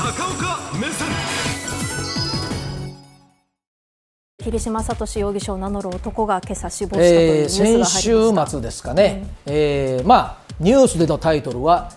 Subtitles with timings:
[0.00, 1.06] 高岡目線。
[4.42, 11.92] 桐島聡容疑者を名乗る男が今朝死亡したというニュースが入りました、先週末ですかね、うん、えー、まあニュースでのタイトルは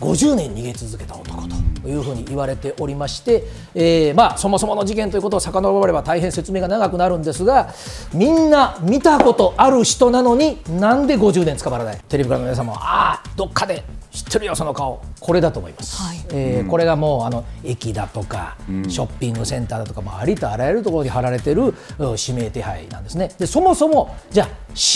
[0.00, 1.56] 50年逃げ続けた男と
[1.88, 3.44] いうふうに言われておりまして、
[3.74, 7.72] えー、まあ、そもそもの事件ということを遡れば大変説明が長くなるんですが
[8.12, 12.00] みんな見たことある人なのになんで50年捕まらない？
[12.08, 15.00] テレビからの皆さんもああどっかで知ってるよその顔。
[15.20, 23.30] これだと思います、はい、えー、これがもうあの駅だとか、ショッピングセンターだとかもありとあらゆるところに貼られてる指名手配なんですね。
[23.38, 24.48] でそもそもじゃあ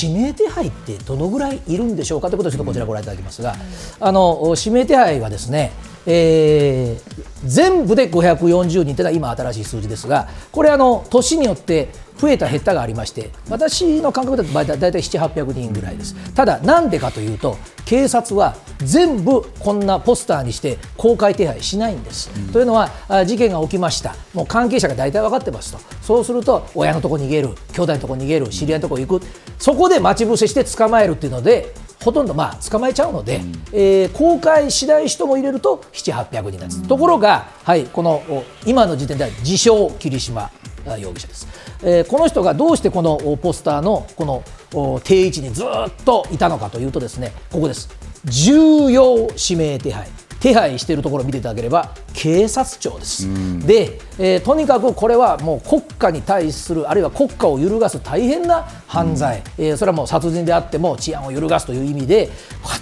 [0.03, 2.29] 指名手配ってどのぐらいいるんでしょうか？
[2.29, 3.55] ということをちょっとこちらご覧いただきますが、
[4.01, 5.71] あの指名手配はですね
[6.07, 16.15] えー、全部で540人というのは今新しい数字ですがこれあの年によって増えた減ったがありまして私の感覚だと大体7800人ぐらいです。
[16.35, 22.91] ただなんでかというと警察は全部こんなポスターにして公開手配しないんです、うん、というのは
[23.27, 24.15] 事件が起きました。
[24.33, 25.78] もう関係者が大体分かってますと。
[26.03, 29.25] そうすると親のとこ逃げる兄弟のとこ逃げる知り合いのとこ行く。
[29.59, 38.22] そこで待ち伏せして捕まえるっていうのでほとんどまあ捕まえちゃうので、うん、えー、公開しない人も入れると7、800人なんです、うん、ところが、はい、この
[38.66, 40.50] 今の時点では自称霧島
[40.98, 41.48] 容疑者です、
[41.82, 45.66] えー、この人がどうしてこのポスターのこの定位置にずっ
[46.05, 47.88] といたのかというとですねここです。
[48.25, 50.08] 重要指名手配
[50.45, 62.28] 手配しているところを見ていただければ警察庁です、うん、で、えー、とにかくこれはもう国家に対するあるいは国家を揺るがす大変な犯罪、うん、えー、それはもう殺人であっても治安を揺るがすという意味で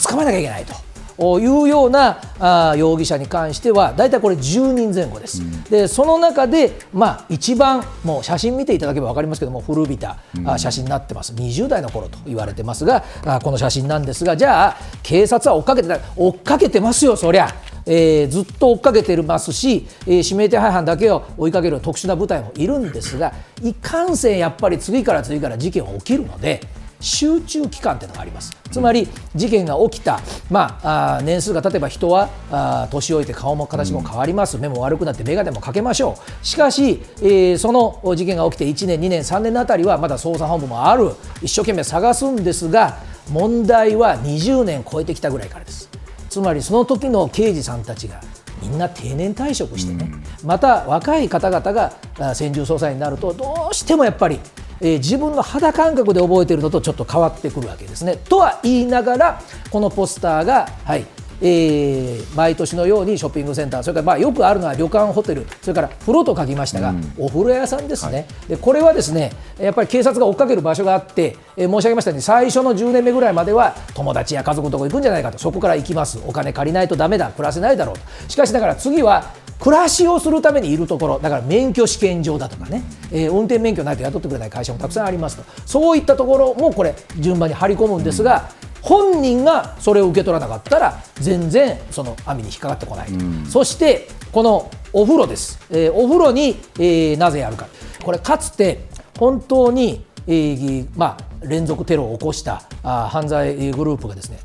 [0.08, 0.91] 捕まえなきゃいけないと。
[1.40, 11.32] いうようなあ容疑者に関しては大体これ10人前後です、うん、でその中で、まあ、一番もう写真見ていただければ分かりますけども古びた、あ写真になってます。
[11.34, 17.48] 20代の頃と言われてますがあこの写真なんですがじゃあ警察は追っかけてた追っかけてますよそりゃ。
[17.86, 26.60] えー、ずっと追っかけてますし、えー、指名手配犯だけを追いかける特殊な部隊もいるんですがいかんせんやっぱり次から次から事件は起きるので
[27.02, 28.52] 集中期間というのがあります。
[28.70, 30.20] つまり事件が起きた、
[30.50, 36.46] まあ、あ年数が経てば人はあ年老いて顔も形も変わります、目も悪くなって眼鏡もかけましょう。
[36.46, 41.10] しかし、えー、その事件が起きて1年2年3年のあたりはまだ捜査本部もある。
[41.42, 42.96] 一生懸命探すんですが
[43.30, 45.90] 問題は20年超えてきたぐらいからです。
[46.30, 48.20] つまりその時の刑事さんたちが
[48.62, 50.10] みんな定年退職してね、
[50.44, 51.92] また若い方々が
[52.34, 54.38] 専従捜査員になるとどうしてもやっぱり
[54.82, 58.16] えー、自分の肌感覚で覚えているのとちょっと変わってくるわけですね。
[58.16, 61.06] とは言いながらこのポスターが、はい
[61.44, 75.38] えー、毎年のようにショッピングセンターそれからまあよくあるのは旅館ホテルそれから風呂と書きましたが、うん、お風呂屋さんですね、はい、でこれはですねやっぱり警察が追っかける場所があって、えー、申し上げましたように最初の10年目ぐらいまでは友達や家族のとこ行くんじゃないかと。
[75.38, 76.20] そこから行きます。
[76.26, 77.30] お金借りないとだめだ。
[77.32, 78.02] 暮らせないだろうと。
[78.28, 79.32] しかしながら次は
[79.62, 85.44] 暮らしをするためにいるところだから免許試験場だとかね、えー、運転免許ないと雇ってくれない会社もたくさんありますと。
[85.66, 88.50] そういったところもこれ順番に張り込むんですが、
[88.80, 97.68] 本人がそれを受け取らなかったら全然その網に引っかかってこないと、うん、そしてこのお風呂です、えー、お風呂に、えー、なぜやるか。
[98.02, 98.80] これかつて
[99.16, 104.38] 本当に、えーまあ、連続テロを起こしたあ犯罪グループがですね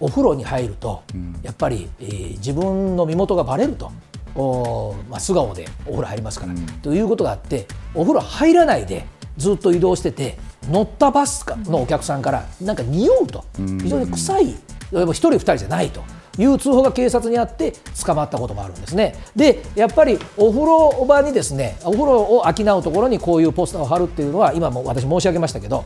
[0.00, 3.90] お風呂に入ると、うん、やっぱり、えー、自分の身元がばれると
[4.34, 9.06] お、まあ、素顔でお風呂入りますから、うん、ということがあってお風呂入らないで
[9.36, 10.38] ずっと移動してて
[10.70, 14.56] 乗ったバスのお客さんからなんか匂うと、非常に臭い、
[14.92, 16.02] 1人、2人じゃないと。
[16.36, 17.74] いう通報が警察にあって
[18.04, 19.14] 捕まったこともあるんですね。
[19.36, 25.84] でやっぱりお風呂場にですねお風呂を商うところにこういうポスターを貼るっていうのは今も私申し上げましたけど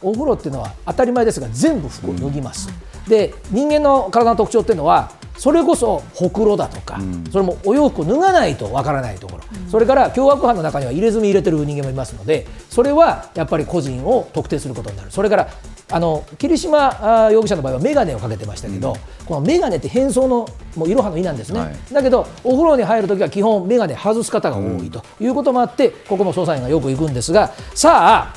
[0.00, 2.68] お風呂っていうのは当たり前ですが全部服を脱ぎます。
[3.08, 15.10] で人間の体の特徴っていうのはそれこそほくろだとか、うん、それもお洋服を脱がないとわからないところ、うん、それから凶悪犯の中には入れ墨入れてる人間もいますのでそれはやっぱり個人を特定することになる。
[15.10, 15.48] それから
[15.90, 28.34] あの桐島容疑者の場合は眼鏡をかけてましたけど、うん、この眼鏡って変装のもういろはの意なんですね、はい、だけどお風呂に入るときは基本眼鏡外す方が多いということもあって、ここも捜査員がよく行くんですがさあ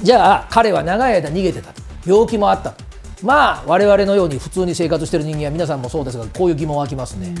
[0.00, 1.72] じゃあ彼は長い間逃げてた
[2.06, 2.74] 病気もあった
[3.22, 7.34] まあ我々のように普通に生活している人間は皆さんもそうですがこういう疑問湧きますね、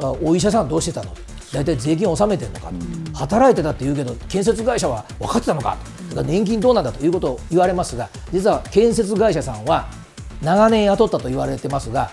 [0.00, 1.14] うん、お医者さんどうしてたの？
[1.52, 5.76] 大体税金を納めてるのか、うん、働いてたって言うけど建設会社は分かってたのか？
[6.10, 9.88] だから年金どうなんだということを言われますが実は建設会社さんは
[10.42, 12.10] 長年雇ったと言われてますが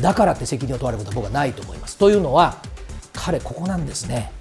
[0.00, 1.96] だからって責任を問われることは僕はないと思います。
[1.96, 2.56] というのは
[3.12, 4.32] 彼ここなんですね。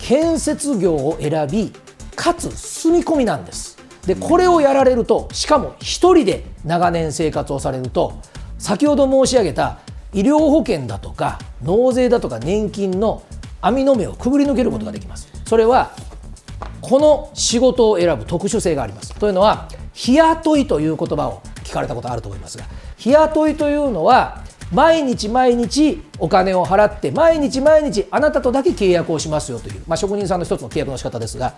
[0.00, 1.72] 建設業を選び
[2.14, 3.77] かつ住み込みなんです
[4.08, 8.14] でこれをやられるとしかも1人で長年生活をされると
[8.56, 9.80] 先ほど申し上げた
[10.14, 13.22] 医療保険だとか納税だとか年金の
[13.60, 15.28] 網の目をくぐり抜けることができます。
[15.44, 15.90] それは
[16.80, 19.14] この仕事を選ぶ特殊性があります。
[19.14, 22.64] というのは日雇いという言葉を聞かれたことあると思いますが
[22.96, 31.54] 日雇いというのは毎日毎日お金を払って毎日毎日あなたとだけ契約をしますよという、まあ、職人さんの一つの契約の仕方ですが、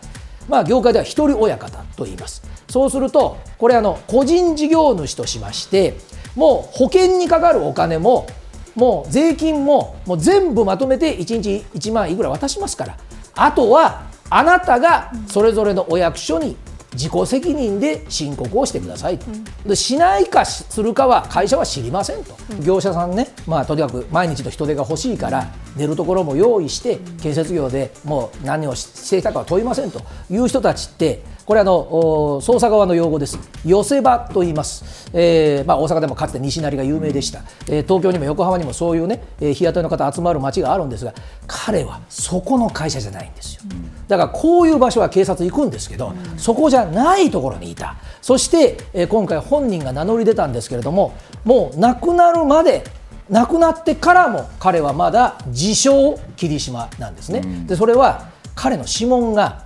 [0.51, 2.43] まあ、業界では一人親方と言います。
[2.69, 5.97] そうするとこれあの個人事業主としまして
[6.37, 8.27] もう保険にかかるお金も
[8.75, 12.97] もう税金ももう全部まとめて1日1万いくら渡しますから。
[13.35, 16.57] あとはあなたがそれぞれのお役所に
[16.93, 19.27] 自己責任で申告をしてくださいと、
[19.65, 30.01] でしないかするかは会社は知りませんと、業者さんね、まあ、とにかく毎日の人手が欲しいから寝るところも用意して建設業でもう何をしていたかは問いませんと。
[30.31, 41.13] いう人たちってこれあの捜査側の用語です、寄せ場と言います、えーまあ、大阪でもかつて西成が有名でした、えー、東京にも横浜にもそういうね、え、日雇いの方集まる街があるんですが、
[41.49, 43.63] 彼はそこの会社じゃないんですよ。
[44.07, 51.15] だからこういう場所は警察行くんですけど、そこじゃないところにいた、そして、えー、今回、本人が名乗り出たんですけれども、
[51.45, 52.85] もう亡くなるまで
[53.31, 57.43] 亡くなってからも彼はまだ自称霧島なんですね。
[57.67, 59.65] でそれは彼の指紋が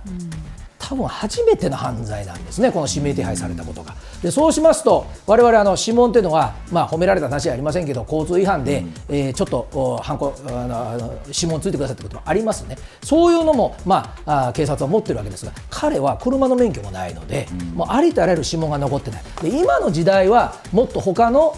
[0.77, 3.95] 多分初めての犯罪なんですね、この指名手配されたことが。
[4.25, 21.55] でそうしますと、われわれ指紋というのは、まあ、褒められた話はありませんけど、交通違反で、うん、えー、ちょっとはんこあの指紋ついてくださいということもありますね、そういうのも、まあ、あ警察は持ってるわけですが、彼は車の免許もないので、うん、もうありとあらゆる指紋が残ってない、で今の時代はもっと他の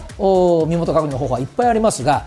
[0.68, 2.26] 身元確認の方法はいっぱいありますが、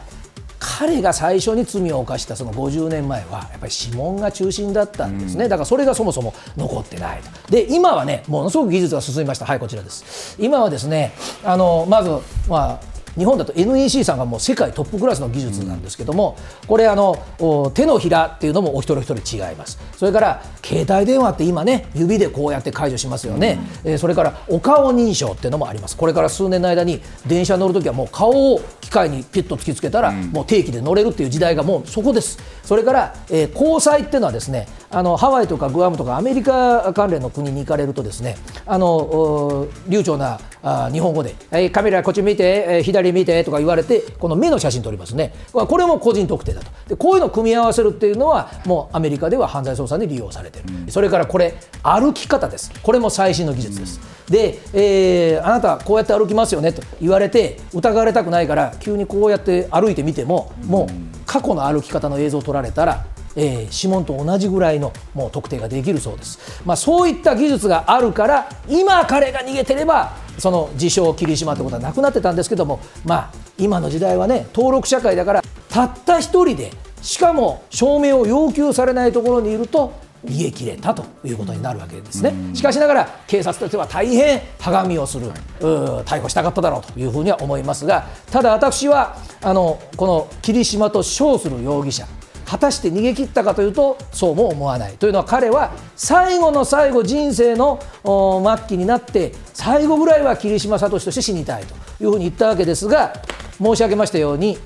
[0.81, 7.51] 彼が最初に罪を犯したその50年前はやっぱり指紋が中心だったんですね、だからそれがそもそも残ってないと。
[7.51, 9.45] で今はねものすごく技術が進みました。
[9.45, 10.35] はいこちらです。
[10.39, 11.13] 今はですね
[11.43, 12.09] あのまず
[12.49, 16.37] まあ日本だと NEC さんがもう世界トップクラスの技術なんですけども、
[16.67, 19.79] これあの手のひらっていうのもお一人一人違います。
[19.97, 25.97] それから携帯電話って今ね指でこうやって解除しますよね、うん、えー、それからお顔認証っていうのもあります。
[25.97, 32.39] これから数年の間に電車乗るときはもう顔を機械にピッと突きつけたら、もう定期で乗れるっていう時代がもうそこです。
[32.63, 63.05] それから、えー、交際っていうのはですねあのハワイとかグアムとかアメリカ関連の国に行かれるとですねあの流暢なあ日本語で、えー、カメラこっち見て、えー、左見てとか言われてこの目の写真撮りますねこれも個人特定だとでこういうのを組み合わせるっていうのはもうアメリカでは犯罪捜査に利用されてる、うん、それからこれ歩き方ですこれも最新の技術です、うん、で、えー、あなたこうやって歩きますよねと言われて疑われたくないから急にこうやって歩いてみてももう過去の歩き方の映像を撮られたら
[63.35, 79.93] えー、指紋と同じぐらいのもう特定ができるそうです、まあ、そういった技術があるから今彼が逃げてればその自称霧島ってことはなくなってたんですけども、まあ、今の時代はね登録社会だからたった一人でしかも証明を要求されないところにいると
[80.25, 82.33] 逃げ切れたということになるわけですね。
[82.53, 92.05] しかしながら警察としては大変はがみをする逮捕したかっただろうというふうには思いますがただ私はあのこの霧島と称する容疑者
[92.51, 103.13] 果たして逃げ切ったかというとそうも思わないというのは彼は最後の最後人生の末期になって最後ぐらいは桐島聡として死にたいというふうに言ったわけですが
[103.57, 104.57] 申し上げましたように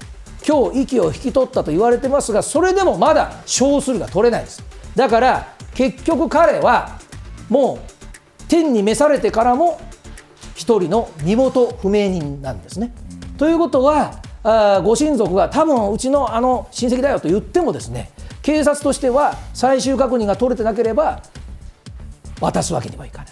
[0.48, 4.64] 今日息を引き取ったと言われてますがそれでもまだ少数が取れないです
[4.96, 6.98] だから結局彼は
[7.50, 9.80] もう天に召されてからも
[10.56, 12.94] 一人の身元不明人なんですね。
[13.38, 18.12] ということはあご親族が多分うちのあの親戚だよと言ってもですね
[18.44, 21.24] 警察としては最終確認が取れてなければ
[22.40, 23.28] 渡すわけにはいかない。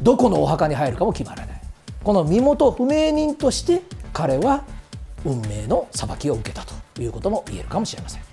[0.00, 1.60] どこのお墓に入るかも決まらない。
[2.02, 3.82] この身元不明人として
[4.14, 4.64] 彼は
[5.26, 8.29] 運命の裁きを受けたということも言えるかもしれません。